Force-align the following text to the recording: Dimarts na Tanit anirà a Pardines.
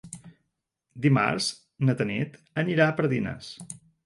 Dimarts 1.03 1.49
na 1.91 1.95
Tanit 2.01 2.41
anirà 2.63 2.89
a 2.89 2.97
Pardines. 3.03 3.53